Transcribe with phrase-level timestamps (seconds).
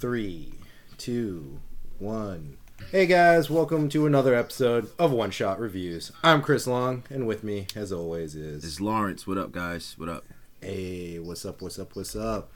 [0.00, 0.54] Three,
[0.96, 1.60] two,
[1.98, 2.56] one.
[2.90, 6.10] Hey guys, welcome to another episode of One Shot Reviews.
[6.24, 9.26] I'm Chris Long, and with me, as always, is It's Lawrence.
[9.26, 9.96] What up, guys?
[9.98, 10.24] What up?
[10.62, 12.50] Hey, what's up, what's up, what's up?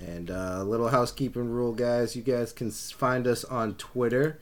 [0.00, 2.16] And uh, little housekeeping rule, guys.
[2.16, 4.38] You guys can find us on Twitter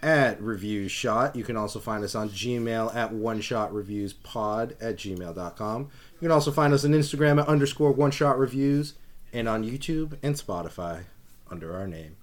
[0.00, 1.34] at Reviews Shot.
[1.34, 5.82] You can also find us on Gmail at One Shot Reviews Pod at gmail.com.
[5.82, 8.94] You can also find us on Instagram at underscore One Shot Reviews
[9.32, 11.02] and on YouTube and Spotify
[11.50, 12.16] under our name.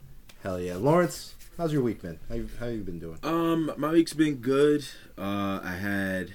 [0.43, 0.75] Hell yeah.
[0.75, 2.19] Lawrence, how's your week been?
[2.29, 3.17] How you, how you been doing?
[3.23, 4.85] Um, my week's been good.
[5.17, 6.31] Uh, I had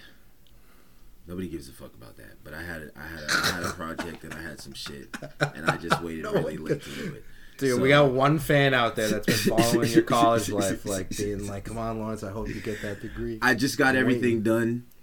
[1.26, 3.70] nobody gives a fuck about that, but I had I had a, I had a
[3.70, 5.14] project and I had some shit,
[5.54, 7.24] and I just waited No really late to do it.
[7.58, 11.10] Dude, So- we got one fan out there that's been following your college life, like
[11.16, 14.00] being like, "Come on, Lawrence, I hope you get that degree." I just got I'm
[14.00, 14.84] everything done.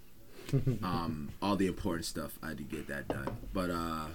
[0.82, 4.06] Um, all the important stuff I had to get that done, but uh,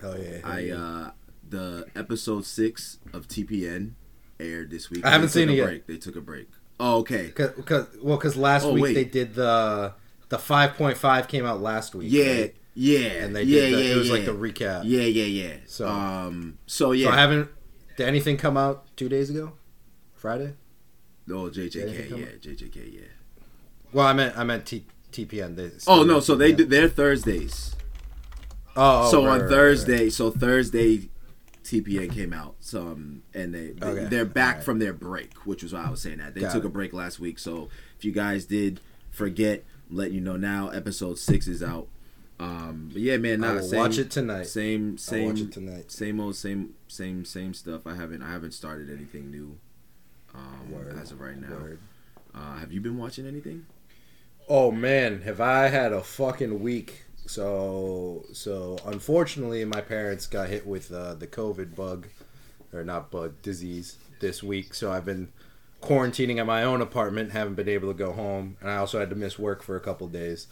[0.00, 0.30] Hell yeah!
[0.38, 0.74] hell I yeah.
[0.74, 1.10] uh,
[1.52, 3.92] the episode six of TPN
[4.40, 5.04] aired this week.
[5.06, 5.64] I haven't They took seen a it yet.
[5.66, 5.86] break.
[5.86, 6.48] They took a break.
[6.80, 7.28] Oh, okay.
[7.30, 8.94] Cause, cause, well, because last Oh, week wait.
[8.94, 9.92] they did the
[10.30, 12.08] the five point five came out last week.
[12.10, 12.54] Yeah, right?
[12.74, 13.74] yeah, and they yeah, did.
[13.74, 14.14] The, yeah, it was yeah.
[14.14, 14.82] like the recap.
[14.84, 15.54] Yeah, yeah, yeah.
[15.66, 17.06] So- um, so yeah.
[17.08, 17.48] So I haven't.
[17.96, 19.52] Did anything come out two days ago?
[20.14, 20.54] Friday.
[21.30, 22.32] oh, Anything JJK, yeah, up?
[22.40, 23.00] JJK, yeah.
[23.92, 25.54] Well, I meant I meant T, TPN.
[25.56, 26.56] They Oh no, so they TPN.
[26.56, 27.76] do, they're Thursdays.
[28.74, 31.10] Oh, so right, on right, right, Thursday, so Thursday,
[31.64, 32.56] TPN came out.
[32.60, 34.64] So um, and they, they Okay, they're back alright.
[34.64, 36.68] from their break, which was why I was saying that they Got took it.
[36.68, 37.38] a break last week.
[37.38, 40.68] So if you guys did forget, I'm letting you know now.
[40.68, 41.88] Episode six is out.
[42.40, 44.46] Um, but yeah, man, nah, same, watch it tonight.
[44.48, 45.92] Same, same, watch it tonight.
[45.92, 47.86] same old, same, same, same stuff.
[47.86, 49.58] I haven't, I haven't started anything new.
[50.34, 51.56] Um, Word, as of right now.
[52.34, 53.66] Uh, have you been watching anything?
[54.48, 57.01] Oh man, have I had a fucking week?
[57.26, 62.08] So so unfortunately, my parents got hit with uh, the COVID bug,
[62.72, 64.74] or not bug disease this week.
[64.74, 65.32] So I've been
[65.80, 69.10] quarantining at my own apartment, haven't been able to go home, and I also had
[69.10, 70.46] to miss work for a couple days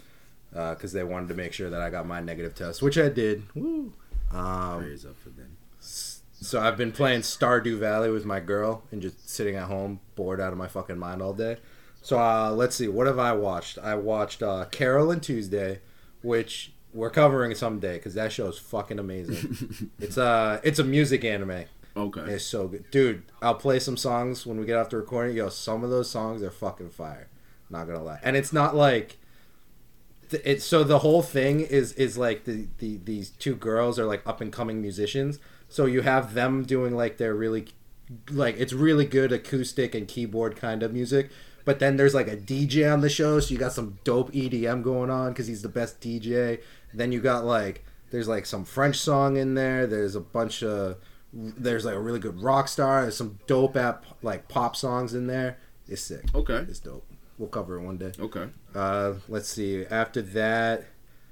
[0.51, 3.45] because they wanted to make sure that I got my negative test, which I did.
[3.55, 3.93] Woo.
[4.33, 5.57] Um, Prayers up for them.
[5.81, 10.41] so I've been playing Stardew Valley with my girl and just sitting at home, bored
[10.41, 11.59] out of my fucking mind all day.
[12.03, 13.79] So uh, let's see, what have I watched?
[13.79, 15.81] I watched uh, Carole and Tuesday,
[16.23, 19.91] which we're covering someday because that show is fucking amazing.
[19.99, 21.65] it's uh, it's a music anime.
[21.97, 22.21] Okay.
[22.23, 23.25] It's so good, dude.
[23.43, 25.37] I'll play some songs when we get off the recording.
[25.37, 27.29] Yo, some of those songs are fucking fire.
[27.69, 29.19] Not gonna lie, and it's not like
[30.33, 34.27] it's so the whole thing is is like the, the these two girls are like
[34.27, 35.39] up and coming musicians.
[35.69, 37.69] So you have them doing like their really
[38.31, 41.31] like it's really good acoustic and keyboard kind of music.
[41.71, 44.83] But then there's like a DJ on the show, so you got some dope EDM
[44.83, 46.61] going on because he's the best DJ.
[46.93, 49.87] Then you got like there's like some French song in there.
[49.87, 50.97] There's a bunch of
[51.33, 53.03] there's like a really good rock star.
[53.03, 55.59] There's some dope app like pop songs in there.
[55.87, 56.25] It's sick.
[56.35, 56.57] Okay.
[56.69, 57.07] It's dope.
[57.39, 58.11] We'll cover it one day.
[58.19, 58.49] Okay.
[58.75, 59.85] Uh, let's see.
[59.87, 60.87] After that,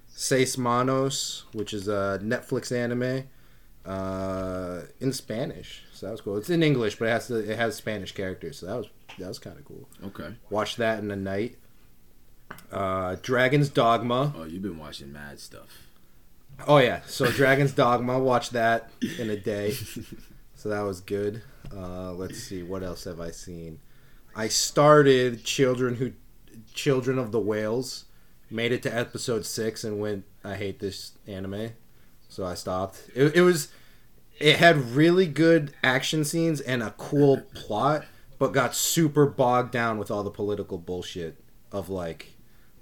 [0.07, 3.25] Seis Manos, which is a Netflix anime,
[3.85, 5.85] uh, in Spanish.
[5.93, 6.37] So that was cool.
[6.37, 8.59] It's in English, but it has to, it has Spanish characters.
[8.59, 8.87] So that was
[9.19, 9.89] that was kind of cool.
[10.05, 10.35] Okay.
[10.51, 11.59] Watched that in the night.
[12.73, 14.33] Uh, Dragon's Dogma.
[14.37, 15.87] Oh, you've been watching mad stuff.
[16.67, 18.19] Oh yeah, so Dragon's Dogma.
[18.19, 19.77] Watched that in a day.
[20.55, 21.43] So that was good.
[21.75, 23.79] Uh, let's see, what else have I seen?
[24.35, 26.13] I started Children Who,
[26.75, 28.07] Children of the Whales.
[28.51, 30.25] Made it to episode six and went.
[30.43, 31.73] I hate this anime,
[32.39, 33.03] so I stopped.
[33.17, 33.67] It, it was,
[34.39, 38.05] it had really good action scenes and a cool plot,
[38.39, 42.35] but got super bogged down with all the political bullshit of like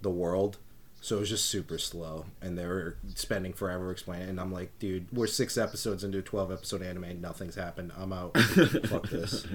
[0.02, 0.58] the world.
[1.00, 4.26] So it was just super slow, and they were spending forever explaining.
[4.26, 7.92] it, And I'm like, dude, we're six episodes into a 12 episode anime, nothing's happened.
[7.96, 8.36] I'm out.
[8.88, 9.46] Fuck this.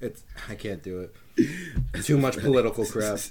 [0.00, 2.02] It's I can't do it.
[2.02, 3.18] Too much political crap.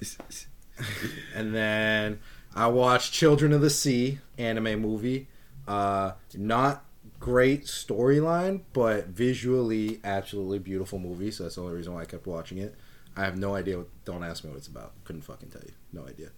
[1.35, 2.19] And then
[2.55, 5.27] I watched Children of the Sea anime movie.
[5.67, 6.85] Uh, not
[7.19, 11.31] great storyline, but visually absolutely beautiful movie.
[11.31, 12.75] So that's the only reason why I kept watching it.
[13.15, 13.77] I have no idea.
[13.77, 14.93] What, don't ask me what it's about.
[15.03, 15.73] Couldn't fucking tell you.
[15.91, 16.29] No idea.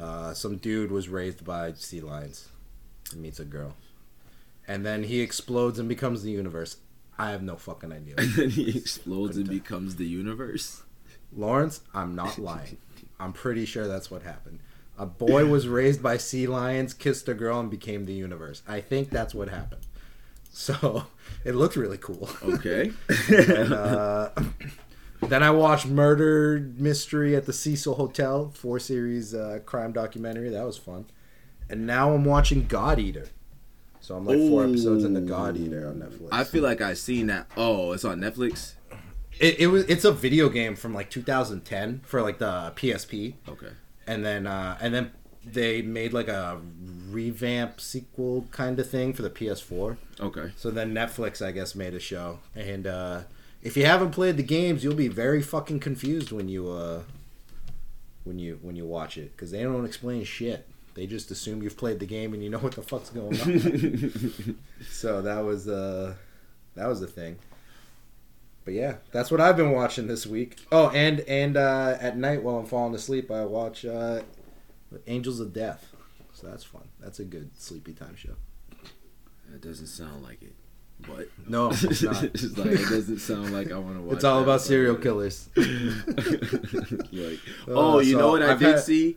[0.00, 2.48] Uh, some dude was raised by sea lions
[3.12, 3.74] and meets a girl,
[4.68, 6.76] and then he explodes and becomes the universe.
[7.18, 8.14] I have no fucking idea.
[8.18, 10.82] and then he explodes and becomes the universe.
[11.34, 12.78] Lawrence, I'm not lying.
[13.20, 14.58] I'm pretty sure that's what happened.
[14.98, 18.62] A boy was raised by sea lions, kissed a girl, and became the universe.
[18.68, 19.82] I think that's what happened.
[20.50, 21.06] So
[21.44, 22.28] it looked really cool.
[22.42, 22.92] Okay.
[23.28, 24.30] And, uh,
[25.22, 30.50] then I watched Murder Mystery at the Cecil Hotel, four series uh, crime documentary.
[30.50, 31.06] That was fun.
[31.70, 33.28] And now I'm watching God Eater.
[34.00, 36.28] So I'm like four episodes into God Eater on Netflix.
[36.32, 37.46] I feel like I've seen that.
[37.56, 38.74] Oh, it's on Netflix.
[39.38, 39.84] It, it was.
[39.84, 43.70] It's a video game from like 2010 for like the PSP, Okay.
[44.12, 45.12] And then uh, and then
[45.44, 46.60] they made like a
[47.08, 49.96] revamp sequel kind of thing for the PS4.
[50.20, 50.52] Okay.
[50.56, 53.20] So then Netflix, I guess, made a show, and uh,
[53.62, 57.02] if you haven't played the games, you'll be very fucking confused when you uh,
[58.24, 60.68] when you when you watch it because they don't explain shit.
[60.94, 64.58] They just assume you've played the game and you know what the fuck's going on.
[64.90, 66.14] so that was uh,
[66.74, 67.38] that was the thing.
[68.64, 70.56] But yeah, that's what I've been watching this week.
[70.70, 74.22] Oh, and and uh, at night while I'm falling asleep, I watch uh,
[75.06, 75.88] Angels of Death.
[76.32, 76.88] So that's fun.
[77.00, 78.34] That's a good sleepy time show.
[79.50, 80.54] That doesn't sound like it.
[81.06, 82.22] But No, it's not.
[82.24, 84.14] it's like it doesn't sound like I want to watch.
[84.16, 85.48] It's all that, about but- serial killers.
[85.56, 89.16] like, Uh, oh, you so know what I I've did had- see?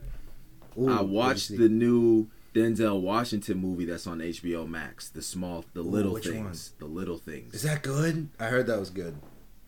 [0.77, 1.57] Ooh, I watched see?
[1.57, 5.09] the new Denzel Washington movie that's on HBO Max.
[5.09, 7.53] The small, the little things, the little things.
[7.53, 8.30] Is that good?
[8.39, 9.15] I heard that was good.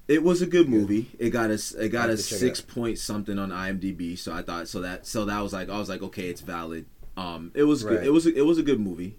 [0.08, 1.12] It was a good movie.
[1.20, 3.38] It got a s- it got I'll a have to check it six point something
[3.38, 4.18] on IMDb.
[4.18, 6.86] So I thought so that so that was like I was like okay, it's valid.
[7.18, 8.06] Um, it was good.
[8.06, 9.18] It was a, it was a good movie.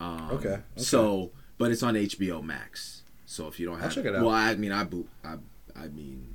[0.00, 0.62] Um, Okay, okay.
[0.76, 3.02] So, but it's on HBO Max.
[3.26, 4.22] So if you don't I'll have, check it out.
[4.24, 5.08] Well, I mean, I boot.
[5.24, 5.36] I
[5.76, 6.34] I mean,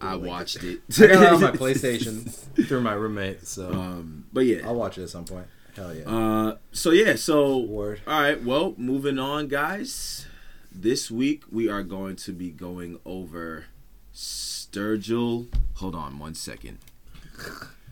[0.00, 0.80] I watched it.
[0.98, 2.30] I got it on my PlayStation
[2.66, 4.66] through my roommate, so um, but yeah.
[4.66, 5.46] I'll watch it at some point.
[5.76, 6.08] Hell yeah.
[6.08, 8.00] Uh, so yeah, so Word.
[8.06, 8.42] all right.
[8.42, 10.26] Well, moving on, guys.
[10.72, 13.66] This week we are going to be going over
[14.14, 15.48] Sturgill.
[15.74, 16.78] Hold on one second.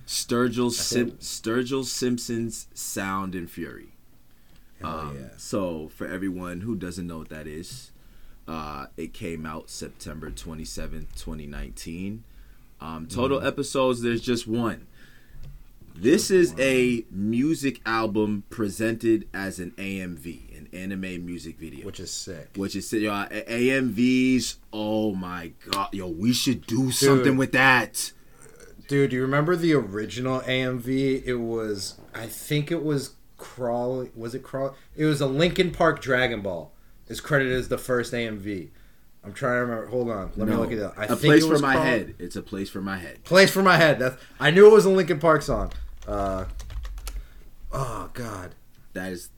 [0.07, 3.89] Sturgill Sim- Sturgill Simpson's Sound and Fury.
[4.83, 5.27] Um, yeah.
[5.37, 7.91] So for everyone who doesn't know what that is,
[8.47, 12.25] uh, it came out September 27th, 2019.
[12.81, 14.87] Um, total episodes, there's just one.
[15.97, 21.85] This is a music album presented as an AMV, an anime music video.
[21.87, 22.49] Which is sick.
[22.57, 24.57] Which is sick, yo, AMVs.
[24.73, 28.13] Oh my god, yo, we should do something with that.
[28.89, 31.23] Dude, do you remember the original AMV?
[31.27, 34.07] It was, I think it was Crawl.
[34.17, 34.75] Was it Crawl?
[34.97, 36.73] It was a Linkin Park Dragon Ball.
[37.09, 38.69] Is credited as the first AMV.
[39.25, 39.87] I'm trying to remember.
[39.87, 40.95] Hold on, let me No, look it up.
[40.99, 42.15] I a place for my Crawl- head.
[42.19, 43.25] It's a place for my head.
[43.25, 43.99] Place for my head.
[43.99, 44.17] That's.
[44.41, 45.73] I knew it was a Linkin Park song.
[46.07, 46.45] Uh.
[47.73, 48.55] Oh God.
[48.95, 49.29] That is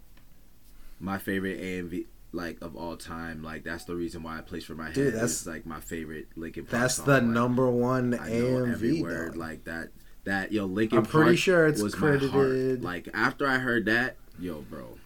[1.01, 3.43] my favorite AMV like of all time.
[3.43, 4.95] Like that's the reason why I place for my head.
[4.95, 6.81] Dude, that's- is like my favorite Linkin Park.
[6.83, 7.07] That's song.
[7.07, 8.73] the Like, number one I AMV.
[8.73, 9.89] every word like that.
[10.25, 14.61] That yo Linkin I'm pretty sure it's was credited- Like after I heard that, yo,
[14.69, 14.99] bro,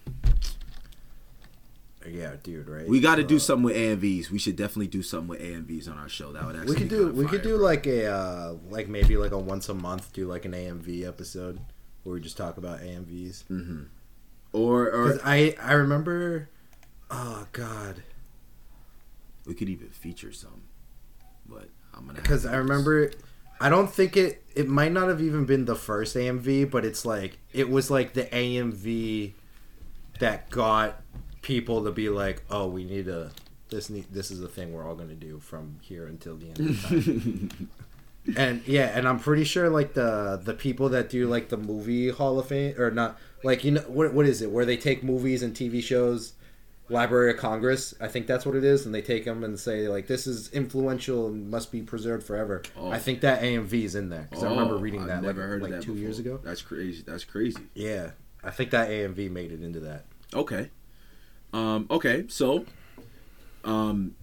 [2.07, 2.69] Yeah, dude.
[2.69, 2.87] Right.
[2.87, 4.31] we got to do something with AMVs.
[4.31, 6.33] We should definitely do something with AMVs on our show.
[6.33, 7.09] That would actually We could do.
[7.13, 7.65] We could do bro.
[7.65, 11.61] like a uh, like maybe like a once a month do like an AMV episode
[12.03, 13.45] where we just talk about AMVs.
[13.51, 13.87] Mhm.
[14.55, 16.49] Or or I I remember.
[17.11, 18.03] Oh God.
[19.47, 20.63] we could even feature some.
[21.47, 23.11] But I'm gonna Because I remember.
[23.61, 24.43] I don't think it.
[24.55, 28.15] It might not have even been the first AMV, but it's like it was like
[28.15, 29.33] the AMV
[30.21, 31.03] that got
[31.43, 33.31] people to be like, "Oh, we need a
[33.71, 36.61] this need this is the thing we're all gonna do from here until the end
[36.61, 37.69] of time."
[38.37, 42.09] and yeah, and I'm pretty sure like the the people that do like the movie
[42.11, 45.03] Hall of Fame or not like you know what what is it where they take
[45.03, 46.35] movies and TV shows.
[46.91, 49.89] Library of Congress, I think that's what it is, and they take them and say
[49.89, 52.61] like this is influential and must be preserved forever.
[52.77, 52.91] Oh.
[52.91, 55.41] I think that AMV is in there because I remember Oh, reading I've that never
[55.41, 56.41] like, heard like of that two years ago.
[56.45, 57.03] That's crazy.
[57.07, 57.63] That's crazy.
[57.73, 58.11] Yeah,
[58.43, 60.05] I think that AMV made it into that.
[60.35, 60.69] Okay.
[61.55, 62.67] Um, okay, so
[63.65, 64.15] um,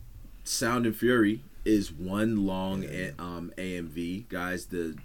[0.43, 4.27] Sound and Fury is one long a- um, AMV.
[4.29, 4.95] Guys, the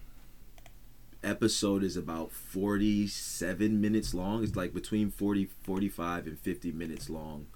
[1.23, 4.43] episode is about 47 minutes long.
[4.43, 7.47] It's like between 40, 45 and 50 minutes long.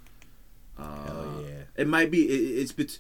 [0.79, 1.51] Uh, Hell yeah.
[1.77, 2.99] It might be, it, it's bet-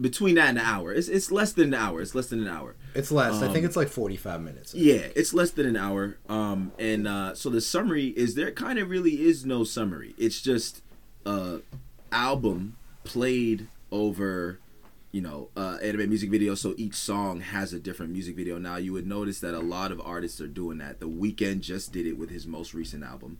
[0.00, 0.92] between that and an hour.
[0.92, 2.00] It's, it's less than an hour.
[2.02, 2.74] It's less than an hour.
[2.94, 3.34] It's less.
[3.36, 4.74] I think Um, it's like 45 minutes.
[4.74, 6.18] Yeah, it's less than an hour.
[6.28, 10.14] Um, and uh, so the summary is there kind of really is no summary.
[10.18, 10.82] It's just
[11.24, 11.60] a
[12.10, 14.58] album played over,
[15.12, 16.54] you know, uh, anime music video.
[16.54, 18.58] So each song has a different music video.
[18.58, 21.00] Now you would notice that a lot of artists are doing that.
[21.00, 23.38] The Weeknd just did it with his most recent album.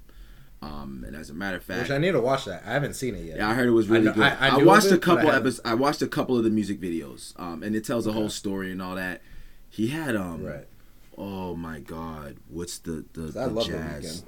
[0.61, 2.63] Um, and as a matter of fact, Which I need to watch that.
[2.65, 3.39] I haven't seen it yet.
[3.39, 4.23] yeah, I heard it was really know- good.
[4.23, 5.61] I- I, I watched a I couple episodes.
[5.65, 8.71] I watched a couple of the music videos, um, and it tells a whole story
[8.71, 9.23] and all that.
[9.69, 10.67] He had um, Right.
[11.19, 14.25] oh my god, what's the the, I the love jazz.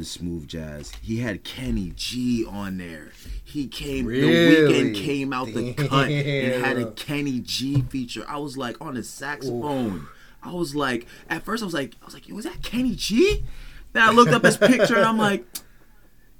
[0.00, 0.92] The smooth jazz?
[1.02, 3.12] He had Kenny G on there.
[3.44, 4.32] He came really?
[4.32, 8.24] the Weeknd came out the cut and had a Kenny G feature.
[8.26, 10.06] I was like on a saxophone.
[10.42, 12.94] I was like, at first I was like, I was like, yo, is that Kenny
[12.94, 13.44] G?
[13.92, 15.44] Then I looked up his picture and I'm like,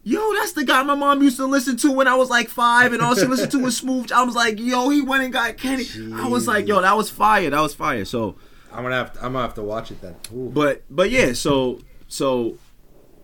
[0.04, 2.94] Yo, that's the guy my mom used to listen to when I was like five,
[2.94, 4.10] and all she listened to was Smooth.
[4.10, 5.84] I was like, yo, he went and got Kenny.
[6.14, 7.50] I was like, yo, that was fire.
[7.50, 8.06] That was fire.
[8.06, 8.36] So,
[8.72, 10.16] I'm gonna have to, I'm gonna have to watch it then.
[10.34, 10.48] Ooh.
[10.48, 12.56] but but yeah, so so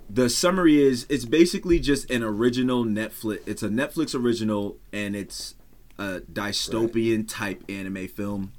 [0.09, 3.41] the summary is it's basically just an original Netflix.
[3.47, 5.55] It's a Netflix original, and it's
[5.99, 8.53] a dystopian type anime film,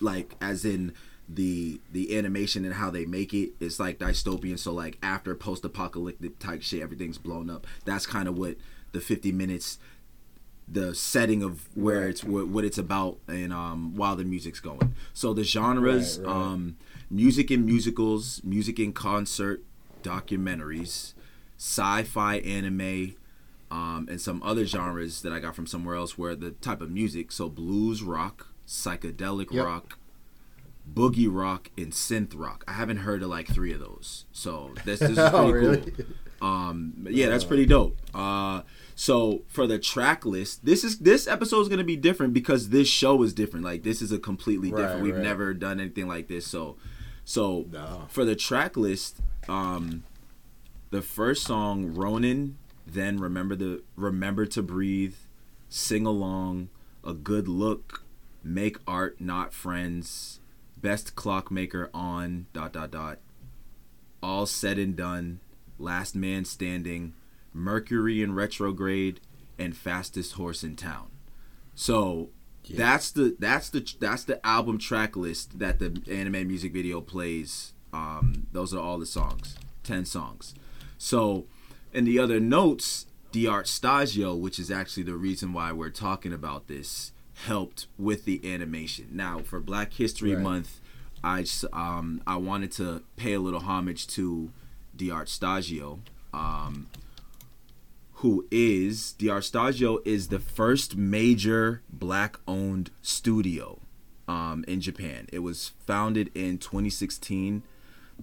[0.00, 0.92] like as in
[1.28, 3.50] the the animation and how they make it.
[3.60, 4.58] It's like dystopian.
[4.58, 7.66] So like after post apocalyptic type shit, everything's blown up.
[7.84, 8.56] That's kind of what
[8.92, 9.78] the 50 minutes
[10.66, 12.08] the setting of where Right.
[12.10, 16.26] it's what, what it's about and um while the music's going so the genres Right,
[16.26, 16.34] right.
[16.34, 16.76] um
[17.10, 19.62] music and musicals music and concert
[20.04, 21.14] documentaries
[21.58, 23.14] sci-fi anime
[23.70, 26.90] um and some other genres that i got from somewhere else where the type of
[26.90, 29.64] music so blues rock psychedelic Yep.
[29.64, 29.98] rock
[30.92, 35.00] boogie rock and synth rock i haven't heard of like three of those so this,
[35.00, 36.04] this is pretty Oh, cool
[36.42, 37.96] um, yeah, that's pretty dope.
[38.12, 38.62] Uh,
[38.94, 42.86] so for the track list, this is this episode is gonna be different because this
[42.86, 43.64] show is different.
[43.64, 45.02] Like this is a completely Right, different.
[45.04, 45.22] We've right.
[45.22, 46.46] never done anything like this.
[46.46, 46.76] So,
[47.24, 47.66] so
[48.08, 50.04] for the track list, um,
[50.90, 55.16] the first song, Ronin, then remember the remember to breathe,
[55.68, 56.68] sing along,
[57.02, 58.04] a good look,
[58.42, 60.40] make art, not friends,
[60.76, 63.18] best clockmaker on dot dot dot
[64.24, 65.38] all said and done,
[65.78, 67.12] last man standing,
[67.52, 69.20] Mercury in retrograde,
[69.58, 71.10] and fastest horse in town.
[71.74, 72.30] So
[72.66, 72.78] Yeah.
[72.78, 77.72] that's the that's the that's the album track list that the anime music video plays.
[77.92, 80.54] Um, those are all the songs, ten songs.
[80.98, 81.44] So
[81.92, 86.32] in the other notes, the art Shtajio, which is actually the reason why we're talking
[86.32, 89.08] about this, helped with the animation.
[89.12, 90.42] Now for Black History Right.
[90.42, 90.80] Month,
[91.22, 94.50] I just, um I wanted to pay a little homage to
[94.94, 95.98] the art Shtajio.
[96.32, 96.88] Um,
[98.18, 103.80] who is the Art Shtajio is the first major black owned studio
[104.28, 105.26] um, in Japan.
[105.32, 107.62] It was founded in 2016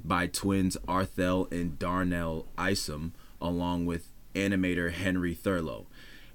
[0.03, 5.87] by twins Arthel and Darnell Isom, along with animator Henry Thurlow.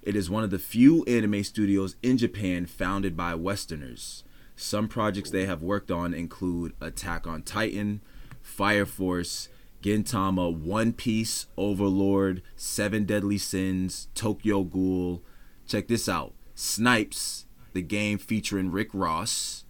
[0.02, 4.22] It is one of the few anime studios in Japan founded by Westerners.
[4.54, 8.00] Some projects they have worked on include Attack on Titan,
[8.42, 9.48] Fire Force,
[9.82, 15.22] Gintama, One Piece, Overlord, Seven Deadly Sins, Tokyo Ghoul.
[15.66, 19.64] Check this out Snipes, the game featuring Rick Ross,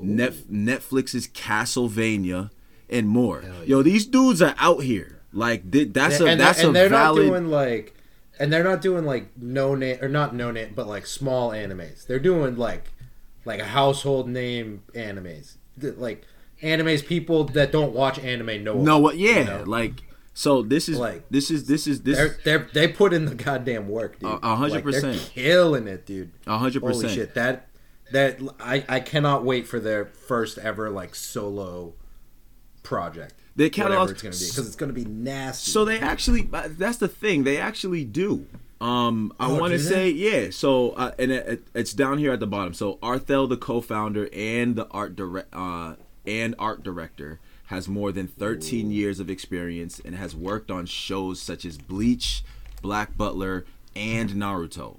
[0.00, 2.50] Net- Netflix's Castlevania,
[2.90, 3.42] and more.
[3.42, 3.62] Yeah.
[3.64, 5.20] Yo, these dudes are out here.
[5.32, 7.24] Like, th- that's a and, that's and a they're valid.
[7.24, 7.94] not doing like,
[8.38, 12.06] and they're not doing like no name or not no name, but like small animes.
[12.06, 12.92] They're doing like,
[13.44, 16.26] like a household name animes, like
[16.62, 18.74] animes people that don't watch anime know.
[18.74, 19.16] no, what?
[19.18, 19.62] Yeah, you know?
[19.66, 20.02] like
[20.34, 20.62] so.
[20.62, 23.88] This is Like- this is this is this They're, they're they put in the goddamn
[23.88, 24.38] work, dude.
[24.42, 25.30] A- hundred percent.
[25.34, 26.30] killing it, dude.
[26.46, 27.12] a hundred Holy percent.
[27.12, 27.68] shit, that
[28.12, 31.94] that I I cannot wait for their first ever like solo
[32.82, 33.34] project.
[33.54, 35.70] Whatever catalog's it's gonna be because it's gonna be nasty.
[35.70, 38.46] So they actually that's the thing they actually do.
[38.80, 39.84] Um, I Oh, want to they?
[39.84, 40.50] say yeah.
[40.50, 42.74] So uh, and it, it- it's down here at the bottom.
[42.74, 45.94] So Arthel, the co-founder and the art direct uh,
[46.26, 51.40] and art director, has more than 13 years of experience and has worked on shows
[51.40, 52.42] such as Bleach,
[52.82, 53.64] Black Butler,
[53.96, 54.98] and Naruto.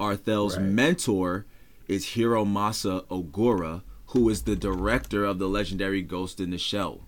[0.00, 0.66] Arthel's Right.
[0.66, 1.46] mentor
[1.86, 7.00] is Hiromasa Ogura, who is the director of the legendary Ghost in the Shell.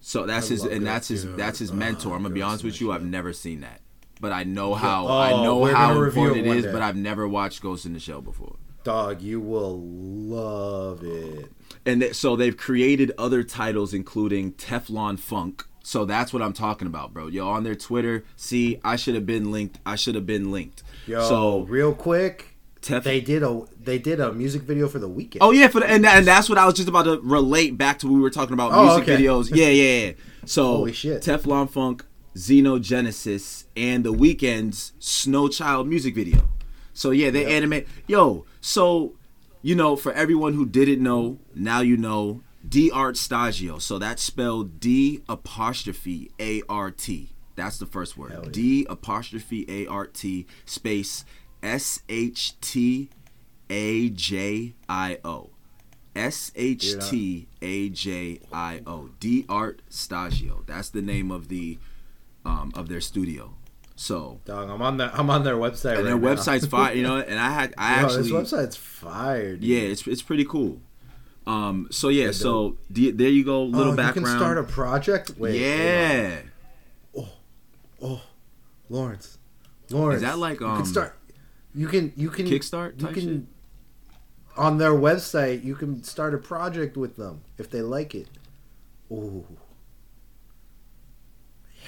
[0.00, 1.36] So that's I his, and that's his, dude.
[1.36, 2.16] that's his Oh, mentor.
[2.16, 3.80] I'm gonna be honest with you, I've never seen that,
[4.20, 6.72] but I know how, I Oh, know how important it is, day.
[6.72, 8.56] but I've never watched Ghost in the Shell before.
[8.84, 11.50] Dog, you will love it.
[11.86, 15.64] And they, so they've created other titles, including Teflon Funk.
[15.82, 17.26] So that's what I'm talking about, bro.
[17.26, 19.78] Yo, on their Twitter, see, I should have been linked.
[19.84, 20.82] I should have been linked.
[21.06, 25.08] Yo, so real quick, Tef, they did a they did a music video for the
[25.08, 25.38] Weeknd.
[25.40, 27.98] Oh yeah, for the, and and that's what I was just about to relate back
[28.00, 28.06] to.
[28.06, 29.22] What we were talking about Oh, music okay.
[29.22, 29.50] videos.
[29.54, 30.12] Yeah, yeah, yeah.
[30.44, 30.84] So.
[30.86, 32.04] Teflon Funk,
[32.36, 36.48] Xenogenesis, and the Weeknd's Snow Child music video.
[36.92, 37.50] So yeah, they Yep.
[37.50, 37.88] animate.
[38.06, 39.14] Yo, so
[39.62, 42.42] you know, for everyone who didn't know, now you know.
[42.68, 43.82] D'Art Shtajio.
[43.82, 47.30] So that's spelled D apostrophe A R T.
[47.56, 48.32] That's the first word.
[48.32, 48.50] Yeah.
[48.52, 51.24] D apostrophe A R T space
[51.60, 53.10] S H T
[53.68, 55.50] A J I O.
[56.14, 59.08] S H T A J I O.
[59.18, 60.64] D'Art Shtajio.
[60.66, 61.78] That's the name of the
[62.44, 63.54] um, of their studio.
[64.02, 65.94] So dog, I'm on the I'm on their website.
[65.94, 66.10] Right now.
[66.10, 66.42] And right their now.
[66.42, 67.18] website's fire, you know.
[67.18, 69.54] And I had I Yo, actually this website's fire.
[69.54, 69.62] Dude.
[69.62, 70.80] yeah, it's it's pretty cool.
[71.46, 74.26] Um, so yeah, so the, there you go, little oh, background.
[74.26, 75.34] You can start a project.
[75.38, 76.40] Wait, yeah,
[77.16, 77.28] Oh,
[78.02, 78.22] oh,
[78.88, 79.38] Lawrence,
[79.88, 80.16] Lawrence.
[80.16, 81.16] Is that like, you um, can start?
[81.72, 83.42] You can you can Kickstart You can shit?
[84.56, 85.62] on their website.
[85.62, 88.26] You can start a project with them if they like it.
[89.12, 89.46] Ooh,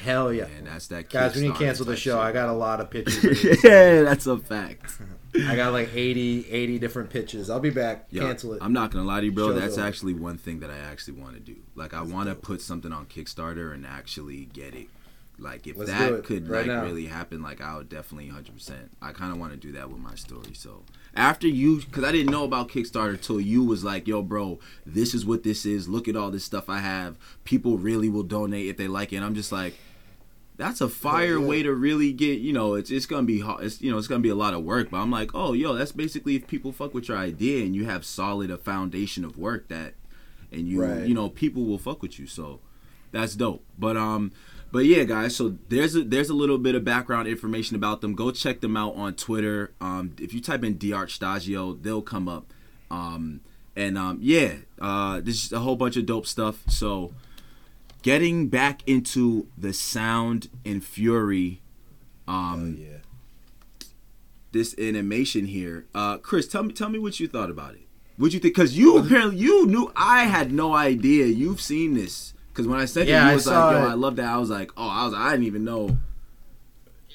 [0.02, 0.44] hell yeah!
[0.44, 1.08] Man, that's that.
[1.08, 2.16] Guys, we need to cancel the show.
[2.16, 2.20] shit.
[2.20, 3.44] I got a lot of pitches.
[3.64, 4.98] yeah, that's a fact.
[5.46, 7.50] I got like 80, 80 different pitches.
[7.50, 8.06] I'll be back.
[8.10, 8.62] Yo, Cancel it.
[8.62, 9.48] I'm not gonna lie to you, bro.
[9.48, 9.86] Show's That's over.
[9.86, 11.56] actually one thing that I actually want to do.
[11.74, 14.86] Like, I want to put something on Kickstarter and actually get it.
[15.36, 16.84] Like, if Let's that could right like now.
[16.84, 18.54] really happen, like I would definitely 100.
[18.54, 20.54] percent I kind of want to do that with my story.
[20.54, 20.84] So
[21.16, 25.14] after you, because I didn't know about Kickstarter till you was like, "Yo, bro, this
[25.14, 25.88] is what this is.
[25.88, 27.16] Look at all this stuff I have.
[27.42, 29.74] People really will donate if they like it." And I'm just like.
[30.56, 31.46] That's a fire yeah.
[31.46, 33.42] way to really get, you know, it's it's gonna be.
[33.60, 34.90] It's you know, it's gonna be a lot of work.
[34.90, 37.86] But I'm like, oh, yo, that's basically if people fuck with your idea and you
[37.86, 39.94] have solid a foundation of work that,
[40.52, 41.06] and you Right.
[41.06, 42.26] you know, people will fuck with you.
[42.26, 42.60] So
[43.10, 43.64] that's dope.
[43.76, 44.30] But um,
[44.70, 45.34] but yeah, guys.
[45.34, 48.14] So there's a there's a little bit of background information about them.
[48.14, 49.72] Go check them out on Twitter.
[49.80, 52.52] Um, if you type in D'Art Shtajio, they'll come up.
[52.90, 53.40] Um,
[53.76, 56.62] and um, yeah, uh, this is a whole bunch of dope stuff.
[56.68, 57.12] So
[58.04, 61.62] getting back into the sound and fury
[62.28, 62.98] um yeah.
[64.52, 65.86] this animation here.
[65.94, 67.80] Uh chris tell me tell me what you thought about it.
[68.18, 68.54] What you think?
[68.54, 71.26] Because you apparently you knew i had no idea.
[71.26, 72.34] You've seen this.
[72.50, 73.90] Because when i said Yeah, it I you was saw like yo it.
[73.90, 74.26] i love that.
[74.26, 75.96] I was like oh i was i didn't even know.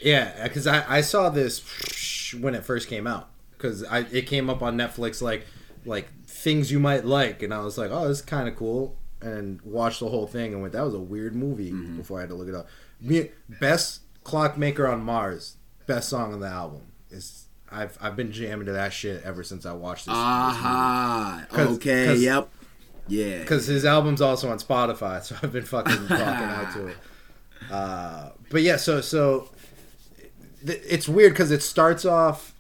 [0.02, 3.30] Yeah, because I, I saw this when it first came out.
[3.52, 5.46] Because I it came up on Netflix like
[5.86, 8.98] like things you might like, and I was like, oh, this is kind of cool,
[9.22, 11.72] and watched the whole thing and went, that was a weird movie.
[11.72, 11.98] Mm-hmm.
[11.98, 12.68] Before I had to look it up.
[13.02, 15.56] Me, best Clockmaker on Mars,
[15.88, 17.46] best song on the album is.
[17.72, 20.16] I've I've been jamming to that shit ever since I watched this.
[20.16, 22.50] aha 'Cause- okay 'cause- yep
[23.08, 26.98] yeah because his album's also on Spotify, so I've been fucking rocking out to it.
[27.70, 29.50] Uh, but yeah, so so
[30.66, 32.56] th- it's weird because it starts off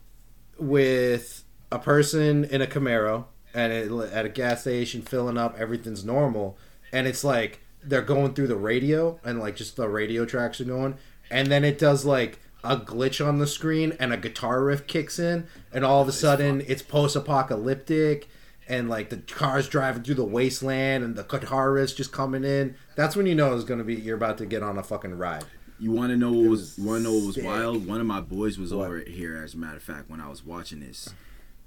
[0.60, 6.06] with a person in a Camaro and it, at a gas station filling up, everything's
[6.06, 6.58] normal,
[6.91, 10.66] and it's like they're going through the radio and like just the radio tracks are
[10.66, 10.98] going,
[11.31, 15.18] and then it does like a glitch on the screen and a guitar riff kicks
[15.20, 18.27] in, and all of a sudden it's post-apocalyptic.
[18.68, 22.75] And like the cars driving through the wasteland, and the guitar riffs just coming in.
[22.96, 25.44] That's when you know it's gonna be you're about to get on a fucking ride.
[25.79, 27.46] You want to know what was, was you want to know what was sick.
[27.46, 27.88] wild?
[27.88, 28.85] One of my boys was What?
[28.85, 31.09] over here, as a matter of fact, when I was watching this,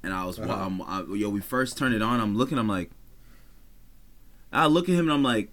[0.03, 0.53] and I was, Uh-huh.
[0.53, 2.21] I'm, I, yo, we first turned it on.
[2.21, 2.91] I'm looking, I'm like,
[4.53, 5.51] I look at him and I'm like,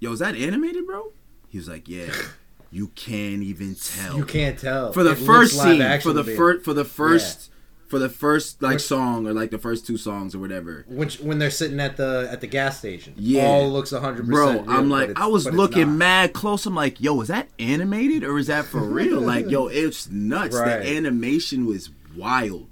[0.00, 1.12] yo, is that animated, bro?
[1.48, 2.12] He was like, yeah.
[2.70, 4.18] You can't even tell.
[4.18, 7.50] You can't tell for the It first scene, for the first, for the first,
[7.88, 10.84] for the first like song or like the first two songs or whatever.
[10.86, 13.46] Which when they're sitting at the at the gas station, Yeah.
[13.46, 14.68] all looks hundred Bro, percent.
[14.68, 16.66] I'm like, I was looking mad close.
[16.66, 19.18] I'm like, yo, is that animated or is that for real?
[19.22, 20.54] like, yo, it's nuts.
[20.54, 20.80] Right.
[20.82, 22.68] The animation was wild.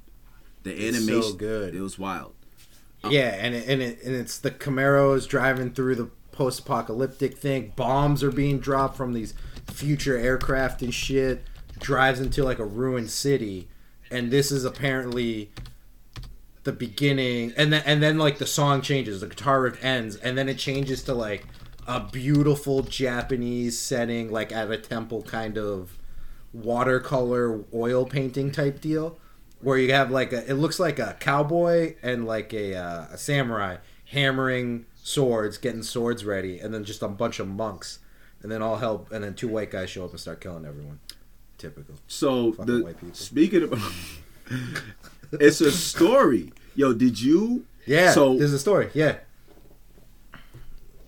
[0.66, 1.74] The It's so animation, good.
[1.76, 2.34] It was wild.
[3.08, 7.72] Yeah, and it, and it, and it's the Camaros driving through the post-apocalyptic thing.
[7.76, 9.32] Bombs are being dropped from these
[9.70, 11.44] future aircraft and shit.
[11.78, 13.68] Drives into like a ruined city,
[14.10, 15.52] and this is apparently
[16.64, 17.52] the beginning.
[17.56, 20.58] And then and then like the song changes, the guitar riff ends, and then it
[20.58, 21.46] changes to like
[21.86, 25.96] a beautiful Japanese setting, like at a temple kind of
[26.52, 29.20] watercolor oil painting type deal
[29.60, 33.18] where you have like a it looks like a cowboy and like a, uh, a
[33.18, 37.98] samurai hammering swords getting swords ready and then just a bunch of monks
[38.42, 41.00] and then all help and then two white guys show up and start killing everyone
[41.58, 43.14] typical So Fucking the white people.
[43.14, 44.22] speaking of,
[45.32, 46.52] it's a story.
[46.74, 47.64] Yo, did you?
[47.86, 49.16] yeah So there's a story yeah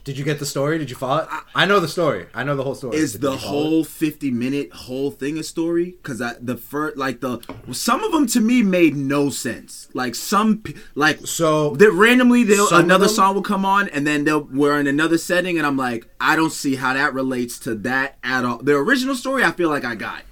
[0.09, 0.79] did you get the story?
[0.79, 1.29] Did you follow it?
[1.55, 2.29] I know the story.
[2.33, 2.97] I know the whole story.
[2.97, 3.69] Is Did the follow it?
[3.69, 5.91] whole 50 minute whole thing a story?
[6.03, 7.41] Because i the first like the
[7.73, 9.89] some of them to me made no sense.
[9.93, 10.63] Like some
[10.95, 14.81] like so that randomly they'll another them- song will come on and then they'll we're
[14.81, 18.47] in another setting and i'm like i don't see how that relates to that at
[18.47, 18.59] all.
[18.63, 20.23] The original story i feel like i got.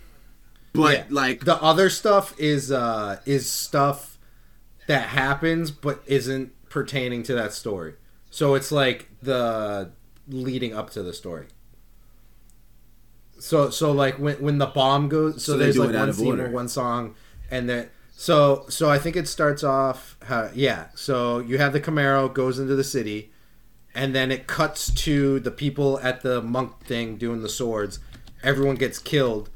[0.73, 1.05] But Yeah.
[1.11, 4.19] like the other stuff is uh is stuff
[4.87, 7.95] that happens but isn't pertaining to that story
[8.37, 9.90] so it's like the
[10.29, 11.46] leading up to the story.
[13.38, 16.51] So so like when when the bomb goes so, So there's like one scene or
[16.51, 17.14] one song
[17.51, 21.81] and then so so i think it starts off how, yeah so you have the
[21.81, 23.31] camaro goes into the city
[23.94, 28.01] and then it cuts to the people at the monk thing doing the swords.
[28.42, 29.49] Everyone gets killed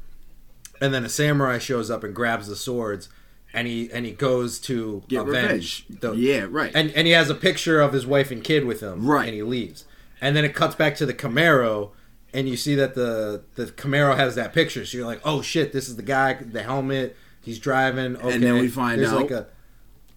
[0.81, 3.09] and then a samurai shows up and grabs the swords
[3.53, 7.13] and he and he goes to get avenge revenge the- yeah right and and he
[7.13, 9.25] has a picture of his wife and kid with him Right.
[9.27, 9.85] and he leaves
[10.21, 11.91] and then it cuts back to the camaro
[12.33, 14.85] and you see that the the Camaro has that picture.
[14.85, 17.17] So you're like, oh shit, this is the guy, the helmet.
[17.41, 18.15] He's driving.
[18.15, 18.33] Okay.
[18.35, 19.47] And then we find There's out- like a.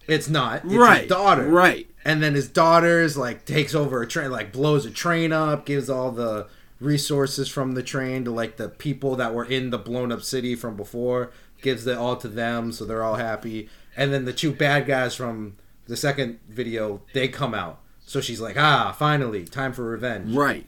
[0.07, 0.63] It's not.
[0.63, 1.01] It's right.
[1.01, 1.43] His daughter.
[1.49, 1.89] Right.
[2.05, 5.89] And then his daughter's like takes over a train, like blows a train up, gives
[5.89, 6.47] all the
[6.79, 10.55] resources from the train to like the people that were in the blown up city
[10.55, 11.31] from before,
[11.65, 13.67] gives it all to them, so they're all happy.
[13.97, 17.79] And then the two bad guys from the second video, they come out.
[18.05, 20.33] So she's like, ah, finally, time for revenge.
[20.33, 20.67] Right.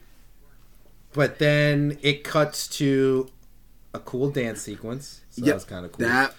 [1.12, 3.30] But then it cuts to
[3.94, 5.20] a cool dance sequence.
[5.30, 6.06] So Yep, that's kind of cool.
[6.06, 6.34] That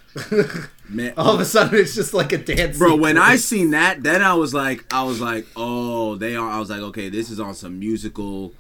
[0.90, 1.14] man.
[1.16, 2.78] all of a sudden, it's just like a dance.
[2.78, 6.50] Bro, when I seen that, then I was like, I was like, oh, they are.
[6.50, 8.52] I was like, okay, this is on some musical.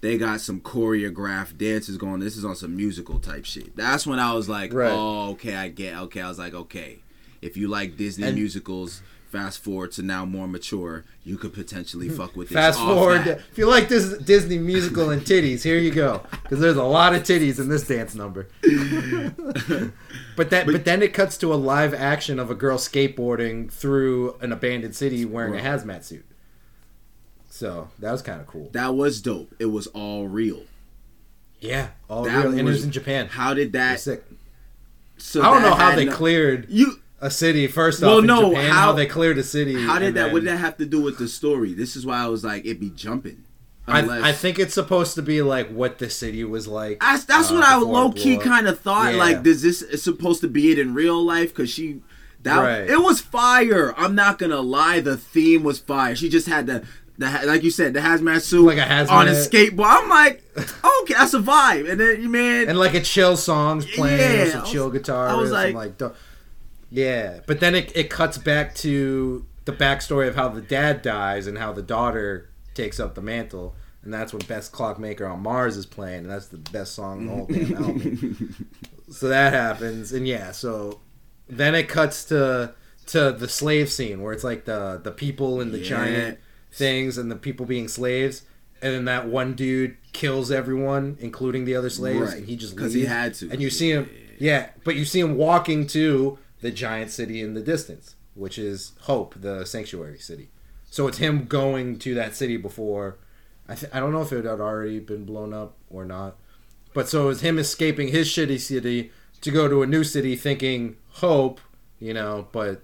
[0.00, 2.20] They got some choreographed dances going.
[2.20, 3.76] This is on some musical type shit.
[3.76, 4.90] That's when I was like, Right.
[4.90, 5.96] oh, okay, I get.
[5.96, 7.00] Okay, I was like, okay,
[7.42, 12.08] if you like Disney And- musicals, fast forward to now more mature, you could potentially
[12.08, 12.16] hmm.
[12.16, 12.56] fuck with this.
[12.56, 13.26] Fast forward.
[13.26, 16.22] If you like this Disney musical and titties, here you go.
[16.42, 18.48] Because there's a lot of titties in this dance number.
[20.36, 24.36] but that, but, then it cuts to a live action of a girl skateboarding through
[24.40, 26.24] an abandoned city wearing a hazmat suit.
[27.60, 28.70] So that was kind of cool.
[28.72, 29.54] That was dope.
[29.58, 30.62] It was all real.
[31.60, 33.26] Yeah, all That real, and it was was- in Japan.
[33.26, 34.00] How did that?
[34.00, 37.00] So I don't know how they no- cleared you.
[37.20, 38.70] a city first Well, off in no, Japan.
[38.70, 39.74] How, how- they cleared a city?
[39.74, 40.32] How did that?
[40.32, 41.74] What did that have to do with the story?
[41.74, 43.44] This is why I was like, it be jumping.
[43.86, 47.00] I, Unless- I think it's supposed to be like what the city was like.
[47.00, 49.12] That's, that's uh, what I low key kind of thought.
[49.12, 49.18] Yeah.
[49.18, 51.50] Like, does this is supposed to be it in real life?
[51.54, 52.00] Because she,
[52.42, 52.88] that Right.
[52.88, 53.92] it was fire.
[53.98, 56.16] I'm not gonna lie, the theme was fire.
[56.16, 56.86] She just had the.
[57.20, 59.10] The, like you said, the hazmat suit Like a hazmat.
[59.10, 59.84] on a skateboard.
[59.86, 61.88] I'm like, okay, that's a vibe.
[61.90, 65.28] And then, man, and like a chill songs playing Yeah, some was- chill guitar.
[65.28, 66.00] I was and, like-
[66.90, 67.40] yeah.
[67.46, 71.58] But then it, it cuts back to the backstory of how the dad dies and
[71.58, 75.84] how the daughter takes up the mantle, and that's when Best Clockmaker on Mars is
[75.86, 78.68] playing, and that's the best song in the whole damn album.
[79.10, 81.00] So that happens, and yeah, so
[81.48, 82.74] then it cuts to
[83.08, 85.84] to the slave scene where it's like the the people in the Yeah.
[85.88, 86.38] giant
[86.72, 88.42] things and the people being slaves,
[88.82, 92.36] and then that one dude kills everyone, including the other slaves, Right.
[92.38, 92.94] and he just 'Cause leaves.
[92.94, 93.50] he had to.
[93.50, 97.54] And you see him, yeah, but you see him walking to the giant city in
[97.54, 100.50] the distance, which is Hope, the sanctuary city.
[100.90, 103.16] So it's him going to that city before.
[103.68, 106.36] I th- I don't know if it had already been blown up or not,
[106.94, 110.34] but so it was him escaping his shitty city to go to a new city,
[110.36, 111.60] thinking Hope,
[112.00, 112.48] you know.
[112.52, 112.82] But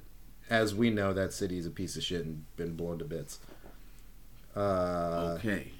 [0.48, 3.40] as we know, that city is a piece of shit and been blown to bits.
[4.56, 5.72] Uh, okay,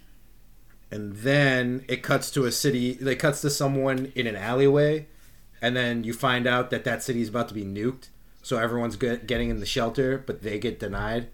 [0.91, 2.91] and then it cuts to a city.
[2.91, 5.07] It cuts to someone in an alleyway,
[5.63, 8.09] and then you find out that that city is about to be nuked.
[8.43, 11.29] So everyone's get, getting in the shelter, but they get denied.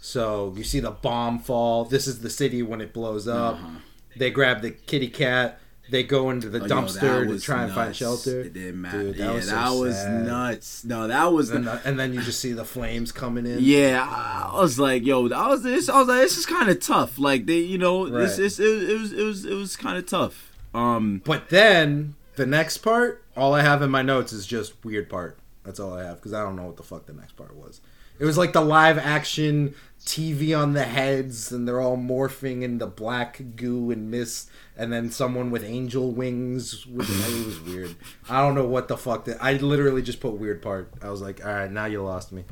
[0.00, 1.84] So you see the bomb fall.
[1.84, 3.54] This is the city when it blows up.
[3.54, 3.78] Uh-huh.
[4.16, 5.60] They grab the kitty cat.
[5.88, 8.40] They go into the Oh, dumpster that to try and find shelter.
[8.40, 9.04] It didn't matter.
[9.04, 10.26] Dude, that yeah, was so that was sad.
[10.26, 10.84] nuts.
[10.84, 13.58] No, that was And, the, and then you just see the flames coming in.
[13.60, 15.88] Yeah, I was like, yo, I was this.
[15.88, 17.18] I was like, this is kind of tough.
[17.18, 18.46] Like they, you know, this Right.
[18.46, 20.52] is it, it was it was it was kind of tough.
[20.74, 25.08] Um, But then the next part, all I have in my notes is just weird
[25.08, 25.38] part.
[25.64, 27.80] That's all I have because I don't know what the fuck the next part was.
[28.18, 29.74] It was like the live action
[30.04, 35.10] TV on the heads, and they're all morphing into black goo and mist, and then
[35.10, 36.86] someone with angel wings.
[36.86, 37.96] With, it was weird.
[38.28, 39.42] I don't know what the fuck that.
[39.42, 40.92] I literally just put weird part.
[41.02, 42.44] I was like, all right, now you lost me.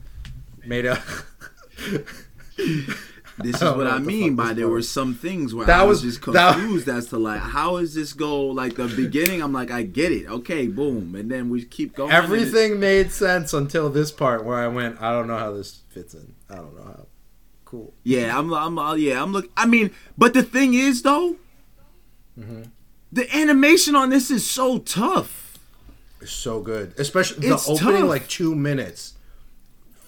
[0.66, 1.02] Made a.
[3.38, 6.04] this is what I what mean by there were some things where That I was,
[6.04, 8.46] was- just confused as to like how does this go?
[8.46, 12.12] Like the beginning, I'm like, I get it, okay, boom, and then we keep going.
[12.12, 16.14] Everything made sense until this part where I went, I don't know how this fits
[16.14, 16.34] in.
[16.48, 17.06] I don't know how.
[17.64, 17.92] Cool.
[18.04, 19.50] Yeah, I'm, I'm, uh, yeah, I'm look.
[19.56, 21.36] I mean, but the thing is though,
[22.38, 22.62] Mm-hmm.
[23.12, 25.58] the animation on this is so tough.
[26.20, 28.08] It's so good, especially It's the opening tough.
[28.08, 29.13] like two minutes.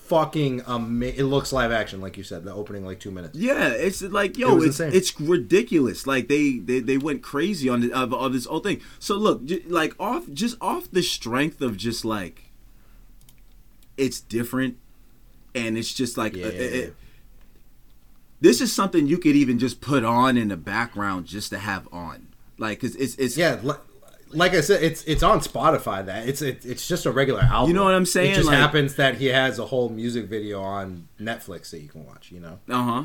[0.08, 1.18] Fucking amazing!
[1.18, 2.44] It looks live action, like you said.
[2.44, 3.36] The opening like two minutes.
[3.36, 4.96] Yeah, it's like yo, was it's insane.
[4.96, 6.06] it's ridiculous.
[6.06, 8.80] Like they they, they went crazy on the, of, of this whole thing.
[8.98, 12.44] So look, j- like off just off the strength of just like
[13.96, 14.76] it's different,
[15.54, 16.46] and it's just like uh, Yeah.
[16.46, 16.96] it- it-
[18.40, 21.88] this is something you could even just put on in the background just to have
[21.90, 23.58] on, like because it's it's Yeah,
[24.30, 26.04] like I said, it's it's on Spotify.
[26.06, 27.68] That it's it, it's just a regular album.
[27.70, 28.32] You know what I'm saying?
[28.32, 31.88] It just Like- happens that he has a whole music video on Netflix that you
[31.88, 32.30] can watch.
[32.32, 33.02] You know, uh huh.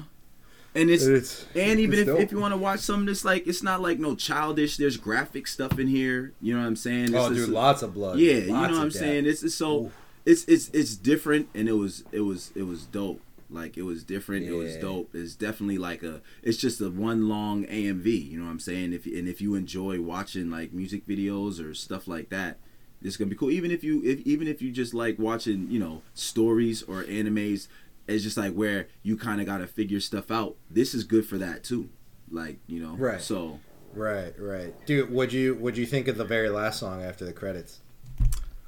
[0.73, 2.19] And it's, It's- and even it's if, dope.
[2.21, 4.77] if you want to watch some of this, like it's not like no childish.
[4.77, 6.31] There's graphic stuff in here.
[6.41, 7.13] You know what I'm saying?
[7.13, 8.17] oh It's dude, just- lots of blood.
[8.19, 8.93] Yeah, you know what I'm death.
[8.93, 9.25] saying.
[9.25, 9.91] It's, it's so Oof.
[10.25, 13.19] it's it's it's different, and it was it was it was dope.
[13.51, 14.47] Like it was different.
[14.47, 15.13] It was dope.
[15.13, 16.21] It's definitely like a.
[16.41, 18.31] It's just a one long AMV.
[18.31, 18.93] You know what I'm saying?
[18.93, 22.59] If and if you enjoy watching like music videos or stuff like that,
[23.01, 23.51] it's gonna be cool.
[23.51, 27.67] Even if you if even if you just like watching you know stories or animes,
[28.07, 30.55] it's just like where you kind of gotta figure stuff out.
[30.69, 31.89] This is good for that too.
[32.29, 32.95] Like you know.
[32.95, 33.21] Right.
[33.21, 33.59] So
[33.93, 34.73] Right, right.
[34.85, 37.81] Dude, would you would you think of the very last song after the credits?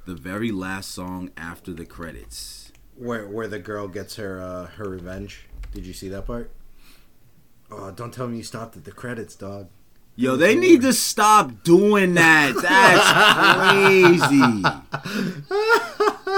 [0.06, 2.63] the very last song after the credits.
[2.98, 5.46] Where where the girl gets her uh, her revenge.
[5.74, 6.52] Did you see that part?
[7.72, 9.68] Oh, don't tell me you stopped at the credits, dog.
[10.16, 12.54] Yo, they need to stop doing that.
[12.62, 14.64] That's crazy.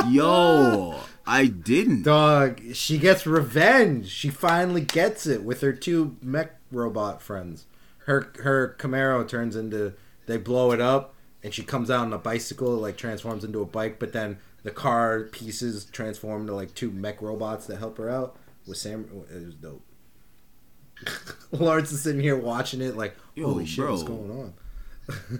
[0.15, 2.03] Yo, I didn't.
[2.03, 4.07] Dog, she gets revenge.
[4.09, 7.65] She finally gets it with her two mech robot friends.
[8.05, 9.93] Her her Camaro turns into
[10.25, 13.65] they blow it up and she comes out on a bicycle, like transforms into a
[13.65, 18.09] bike, but then the car pieces transform into like two mech robots that help her
[18.09, 18.35] out.
[18.65, 19.85] With Sam oh, it was dope.
[21.51, 24.53] Lawrence is sitting here watching it like, Yo, holy shit, what's going on?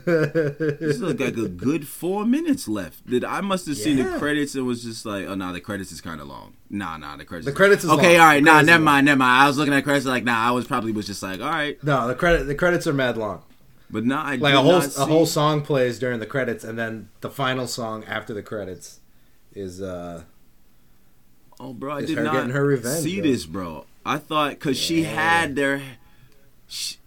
[0.05, 3.07] This is like a good four minutes left.
[3.07, 5.91] Did I must have seen the credits and was just like, oh nah, the credits
[5.91, 6.53] is kind of long.
[6.69, 7.47] Nah, nah, the credits.
[7.47, 8.19] The credits is okay.
[8.19, 8.21] long.
[8.21, 8.83] All right, The nah, never long.
[8.83, 9.41] mind, never mind.
[9.41, 11.83] I was looking at credits like, nah, I was probably was just like, all right,
[11.83, 13.41] No, the credit the credits are mad long.
[13.89, 16.77] but nah, I like a whole not a whole song plays during the credits, and
[16.77, 18.99] then the final song after the credits
[19.55, 20.23] is uh
[21.59, 23.29] Oh, bro, I did not revenge, see bro.
[23.29, 23.85] this, bro.
[24.05, 25.81] I thought because she had their.
[26.67, 26.97] She,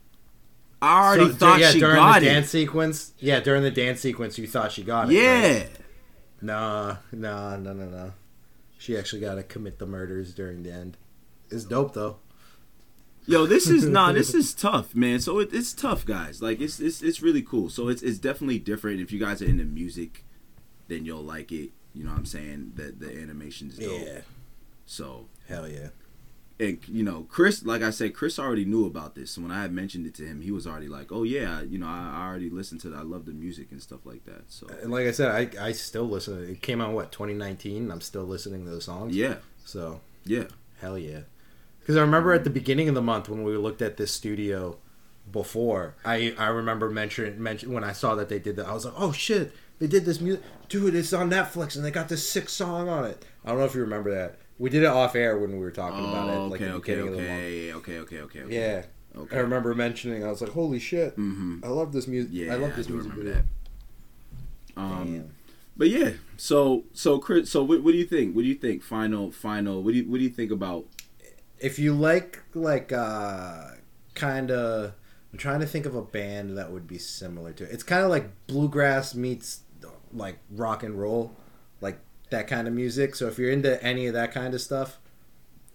[0.80, 2.30] I already so, thought yeah, she during got the it.
[2.30, 3.12] dance sequence.
[3.18, 5.14] Yeah, during the dance sequence, you thought she got it.
[5.14, 5.58] yeah.
[5.58, 5.70] right?
[6.40, 8.12] Nah, nah, no, no, no.
[8.78, 10.96] She actually got to commit the murders during the end.
[11.50, 12.18] It's dope though.
[13.26, 15.20] Yo, this is nah, this is tough, man.
[15.20, 16.40] So it, it's tough, guys.
[16.40, 17.68] Like it's it's it's really cool.
[17.68, 19.00] So it's it's definitely different.
[19.00, 20.24] If you guys are into music,
[20.86, 21.72] then you'll like it.
[21.94, 22.72] You know what I'm saying?
[22.76, 24.00] That the animation's dope.
[24.04, 24.20] Yeah,
[24.86, 25.88] So hell yeah.
[26.60, 29.32] and you know, Chris, like I said, Chris already knew about this.
[29.32, 31.78] So when I had mentioned it to him, he was already like, "Oh yeah, you
[31.78, 32.98] know, I, I already listened to that.
[32.98, 35.72] I love the music and stuff like that." So And like I said, I I
[35.72, 36.48] still listen.
[36.50, 37.90] It came out what 2019.
[37.90, 39.14] I'm still listening to the songs.
[39.16, 40.44] yeah, So yeah,
[40.80, 41.20] Hell yeah.
[41.80, 44.76] Because I remember at the beginning of the month when we looked at this studio
[45.32, 48.84] before, I I remember mention mention when I saw that they did that, I was
[48.84, 52.28] like, oh shit, they did this music, dude, it's on Netflix and they got this
[52.28, 53.24] sick song on it.
[53.44, 54.38] I don't know if you remember that.
[54.58, 56.76] We did it off air when we were talking about it, Oh, like okay, the
[56.76, 57.40] okay, beginning of the month.
[57.40, 58.54] okay, okay, okay, okay, okay.
[58.54, 59.36] Yeah, okay.
[59.36, 60.24] I remember mentioning.
[60.24, 61.60] I was like, holy shit, Mm-hmm.
[61.64, 62.30] I love this music.
[62.32, 63.44] Yeah, I love this do music remember video.
[64.76, 64.80] that.
[64.82, 65.30] Um, Damn.
[65.76, 68.34] But yeah, so so Chris, so what, what do you think?
[68.34, 68.82] What do you think?
[68.82, 69.80] Final, final.
[69.82, 70.86] What do you what do you think about?
[71.60, 73.64] if you like like uh
[74.14, 74.92] kind of
[75.38, 77.70] i'm trying to think of a band that would be similar to it.
[77.70, 79.60] it's kind of like bluegrass meets
[80.12, 81.32] like rock and roll
[81.80, 84.98] like that kind of music so if you're into any of that kind of stuff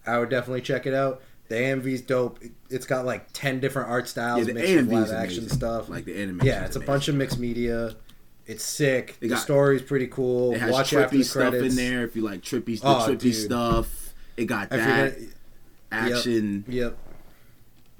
[0.05, 3.89] i would definitely check it out the amv's dope It- it's got like 10 different
[3.89, 5.49] art styles Yeah, the mixed with live action amazing.
[5.57, 6.45] stuff Like the animation.
[6.47, 7.95] yeah it's a bunch of mixed media
[8.45, 11.49] it's sick It the got- story's pretty cool It has watch after trippy the stuff
[11.51, 12.03] credits in there.
[12.03, 13.35] If you like trippy, the Oh, trippy dude.
[13.35, 14.13] stuff.
[14.35, 15.27] It got that gonna-
[15.91, 16.65] action.
[16.67, 16.97] yep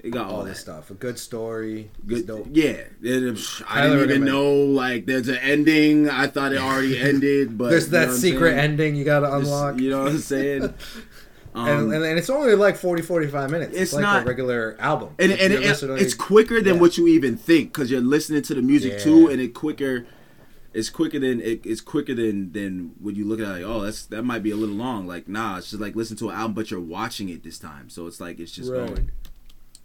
[0.04, 2.46] It got all, all that this stuff a good story Good, dope.
[2.52, 2.82] yeah.
[3.02, 6.10] It- I Highly didn't even know like there's an ending.
[6.10, 9.80] I thought it already ended, but There's that secret ending you gotta Just- unlock.
[9.80, 10.74] You know what I'm saying?
[11.56, 13.72] Um, and, and, and it's only like 40, 45 minutes.
[13.74, 15.10] It's, It's like not- a regular album.
[15.20, 16.80] and, and it- it's quicker than yeah.
[16.80, 18.98] what you even think because you're listening to the music Yeah.
[18.98, 20.04] too, and it quicker.
[20.72, 23.82] It's quicker than it, it's quicker than than when you look at it like oh
[23.82, 26.34] that's that might be a little long like nah it's just like listen to an
[26.34, 28.88] album but you're watching it this time so it's like it's just Right.
[28.88, 29.10] going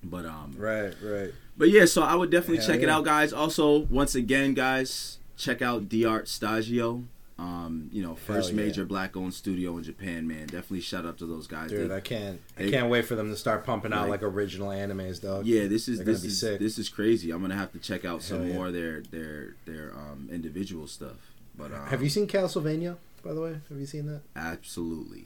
[0.04, 1.32] but um Right, right.
[1.58, 5.18] but yeah so I would definitely Hell check it out guys also once again guys
[5.38, 7.06] check out D'Art Shtajio
[7.38, 8.56] um you know first yeah.
[8.58, 11.96] major black owned studio in Japan man definitely shout out to those guys Dude, They-
[11.96, 12.42] I can't.
[12.58, 15.46] I they- can't wait for them to start pumping out Like- like original animes, dog.
[15.46, 16.60] Yeah, this is They're this is sick.
[16.60, 17.32] this is crazy.
[17.32, 18.54] I'm gonna have to check out some Hell yeah.
[18.56, 21.16] more of their their their um individual stuff.
[21.58, 22.98] But um, Have you seen Castlevania?
[23.24, 24.22] By the way, have you seen that?
[24.36, 25.26] absolutely,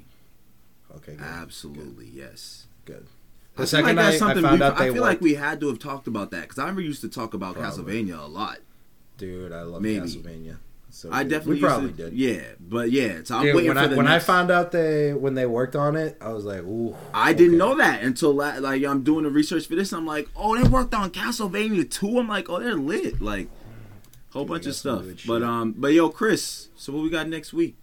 [0.96, 1.22] Okay, good.
[1.24, 2.66] absolutely yes.
[2.86, 3.06] good.
[3.56, 5.36] I The feel second like I, I found out they I feel worked, like we
[5.36, 8.04] had to have talked about that because I never used to talk about Probably.
[8.04, 8.58] Castlevania a lot.
[9.18, 10.00] dude, I love Maybe.
[10.02, 10.58] Castlevania.
[10.90, 11.30] So I good.
[11.30, 12.14] definitely we probably to, did.
[12.14, 14.24] Yeah, but yeah, so I'm Dude, waiting when for I the when next.
[14.24, 16.96] I found out they when they worked on it, I was like, ooh.
[17.14, 19.92] I didn't know that until la- like I'm doing the research for this.
[19.92, 22.20] I'm like, oh, they worked on Castlevania too.
[22.20, 23.20] I'm like, oh, they're lit.
[23.22, 23.48] Like,
[24.34, 25.04] whole Dude, bunch of stuff.
[25.26, 27.76] But um, but yo, Chris, so what we got next week?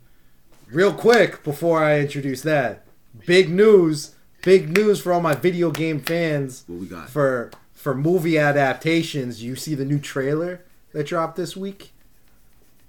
[0.71, 2.85] Real quick before I introduce that,
[3.27, 6.65] big news, big news for all my video game fans.
[6.67, 7.09] What we got?
[7.09, 11.93] for for movie adaptations, you see the new trailer that dropped this week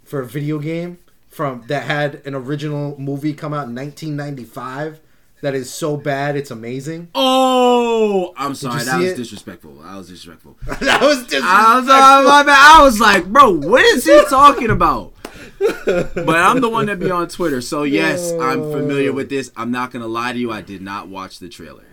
[0.03, 4.99] for a video game from that had an original movie come out in 1995
[5.41, 7.09] that is so bad it's amazing.
[7.15, 8.83] Oh, I'm sorry.
[8.83, 9.15] That was it?
[9.17, 9.75] disrespectful.
[9.75, 10.57] That was disrespectful.
[10.65, 11.49] that was disrespectful.
[11.49, 12.47] I was.
[12.49, 15.10] I was like, bro, what is he talking about?
[15.85, 19.51] But I'm the one that be on Twitter, so yes, I'm familiar with this.
[19.55, 20.51] I'm not gonna lie to you.
[20.51, 21.85] I did not watch the trailer.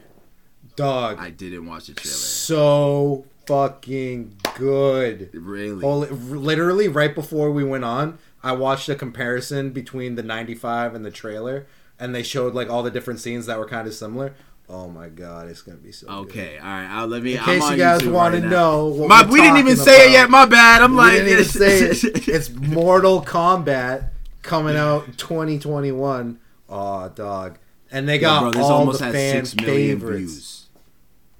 [0.76, 2.14] Dog, I didn't watch the trailer.
[2.14, 5.30] so fucking good.
[5.34, 5.80] Really?
[5.80, 11.04] Holy, literally, right before we went on, I watched a comparison between the 95 and
[11.04, 11.66] the trailer,
[11.98, 14.34] and they showed like all the different scenes that were kind of similar.
[14.70, 16.06] Oh my god, it's gonna be so.
[16.06, 16.12] good.
[16.30, 16.86] Okay, all right.
[16.90, 17.36] I'll let me.
[17.36, 20.12] In case you guys want right to know, what My, we didn't even say it
[20.12, 20.28] yet.
[20.28, 20.82] My bad.
[20.82, 22.28] I'm We like, didn't even say it.
[22.28, 24.10] It's Mortal Kombat
[24.42, 26.38] coming out 2021.
[26.68, 27.58] Oh, dog.
[27.90, 30.20] And they got bro, all almost the has fan six million favorites.
[30.32, 30.66] views.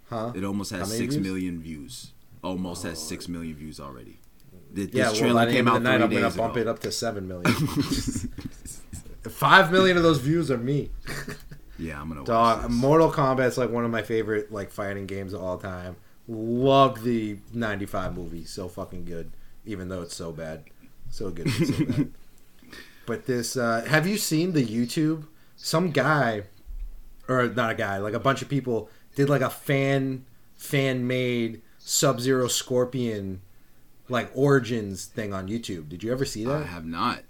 [0.08, 0.32] Huh?
[0.34, 1.26] It almost has six views?
[1.26, 2.12] million views.
[2.42, 3.32] Almost has six oh.
[3.32, 4.20] million views already.
[4.74, 6.60] Th- This Yeah, well, trailer by came out the night, I'm gonna days bump ago.
[6.62, 7.52] it up to seven million.
[9.28, 10.90] Five million of those views are me.
[11.78, 12.70] Yeah, I'm gonna watch Dog.
[12.70, 15.96] Mortal Kombat's like one of my favorite like fighting games of all time.
[16.26, 19.32] Love the '95 movie, so fucking good.
[19.64, 20.64] Even though it's so bad,
[21.10, 22.12] so good, but so bad.
[23.06, 25.24] But this, uh, have you seen the YouTube?
[25.56, 26.42] Some guy,
[27.26, 31.62] or not a guy, like a bunch of people did like a fan fan made
[31.78, 33.40] Sub Zero Scorpion
[34.10, 35.88] like origins thing on YouTube.
[35.88, 36.62] Did you ever see that?
[36.62, 37.20] I have not.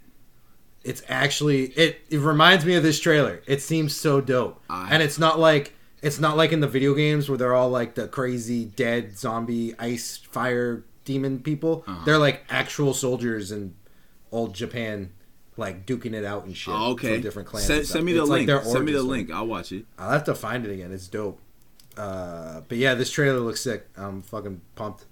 [0.88, 3.42] It's actually it it reminds me of this trailer.
[3.46, 4.60] It seems so dope.
[4.70, 5.72] I- and it's not like
[6.02, 9.74] it's not like in the video games where they're all like the crazy dead zombie
[9.78, 11.84] ice fire demon people.
[11.86, 12.04] Uh-huh.
[12.04, 13.74] They're like actual soldiers in
[14.30, 15.10] old Japan
[15.56, 16.72] like duking it out and shit.
[16.72, 17.14] Oh, okay.
[17.14, 17.66] From different clans.
[17.66, 18.46] Send, send me the It's link.
[18.46, 19.32] their send me the link.
[19.32, 19.86] I'll watch it.
[19.98, 20.92] I'll have to find it again.
[20.92, 21.40] It's dope.
[21.96, 23.88] Uh, but yeah, this trailer looks sick.
[23.96, 25.04] I'm fucking pumped.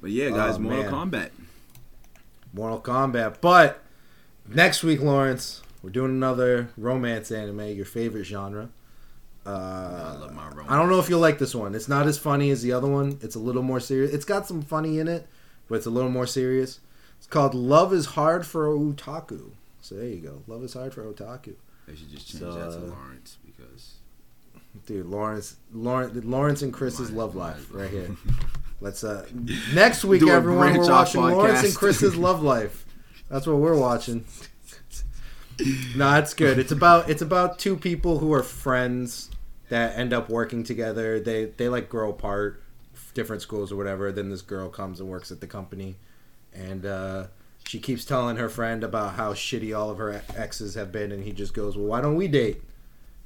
[0.00, 0.92] But yeah, guys, Oh, Mortal man.
[0.92, 1.30] Kombat.
[2.52, 3.36] Mortal Kombat.
[3.40, 3.83] But
[4.48, 8.70] next week, Lawrence, we're doing another romance anime, your favorite genre.
[9.46, 10.68] Uh, I love my romance.
[10.70, 11.74] I don't know if you'll like this one.
[11.74, 13.18] It's not as funny as the other one.
[13.20, 14.12] It's a little more serious.
[14.12, 15.26] It's got some funny in it,
[15.68, 16.80] but it's a little more serious.
[17.18, 19.50] It's called Love is Hard for Otaku.
[19.82, 20.42] So there you go.
[20.46, 21.54] Love is Hard for Otaku.
[21.86, 23.94] They should just change So, that to uh, Lawrence because
[24.86, 28.10] Dude, Lawrence, Lawrence, Lawrence and Chris's Might- love life right here.
[28.80, 29.26] Let's uh
[29.74, 31.74] next week Do everyone we're watching Lawrence and.
[31.74, 32.84] Chris's love life.
[33.28, 34.24] That's what we're watching.
[35.96, 36.58] no, it's good.
[36.58, 39.30] It's about it's about two people who are friends
[39.68, 41.20] that end up working together.
[41.20, 42.62] They they like grow apart,
[43.14, 44.12] different schools or whatever.
[44.12, 45.96] Then this girl comes and works at the company,
[46.52, 47.26] and uh,
[47.66, 51.24] she keeps telling her friend about how shitty all of her exes have been, and
[51.24, 52.62] he just goes, "Well, why don't we date?"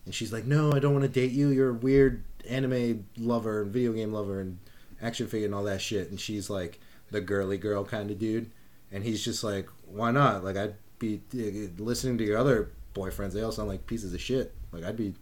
[0.04, 1.48] And she's like, "No, I don't want to date you.
[1.48, 4.58] You're a weird anime lover and video game lover and
[5.02, 6.78] action figure and all that shit." And she's like
[7.10, 8.50] the girly girl kind of dude,
[8.92, 10.44] and he's just like, "Why not?
[10.44, 13.32] Like I'd be uh, listening to your other boyfriends.
[13.32, 14.52] They all sound like pieces of shit.
[14.72, 15.14] Like I'd be,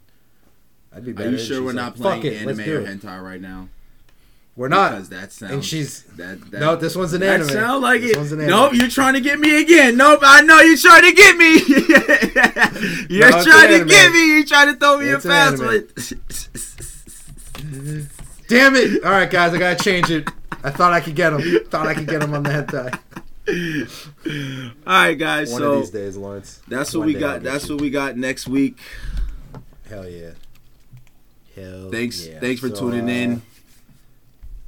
[0.95, 3.21] I'd be Are better." you sure we're like, not playing it, anime or it." hentai
[3.23, 3.69] right now?
[4.55, 4.93] We're not.
[4.93, 5.53] Because that sounds.
[5.53, 6.41] And she's that.
[6.49, 6.75] that no.
[6.75, 7.49] This one's an that anime.
[7.49, 8.17] sound like This it.
[8.17, 8.49] one's an anime.
[8.55, 9.95] Nope, you're trying to get me again.
[9.97, 11.59] Nope, I know you're trying to get me.
[13.15, 14.27] you're No, trying an to get me.
[14.35, 15.87] You're trying to throw me It's a fast one.
[18.47, 19.03] Damn it!
[19.03, 20.27] All right, guys, I gotta change it.
[20.63, 21.41] I thought I could get him.
[21.69, 22.99] Thought I could get him on the hentai.
[23.47, 23.53] All
[24.85, 25.51] right, guys.
[25.51, 26.61] One so of these days, Lawrence.
[26.67, 27.43] that's what One we got.
[27.43, 27.75] That's you.
[27.75, 28.77] what we got next week.
[29.89, 30.31] Hell yeah.
[31.55, 32.25] Hell Thanks.
[32.27, 32.39] yeah.
[32.39, 33.41] Thanks for So, tuning uh, in.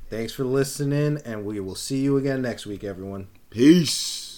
[0.09, 3.27] Thanks for listening, and we will see you again next week, everyone.
[3.49, 4.28] Peace.